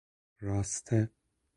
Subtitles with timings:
[0.47, 0.99] راسته